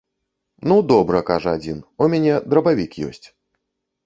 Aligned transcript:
Ну, 0.71 0.77
добра, 0.91 1.21
кажа 1.27 1.53
адзін, 1.57 1.77
у 2.05 2.09
мяне 2.15 2.33
драбавік 2.55 2.91
ёсць. 3.11 3.23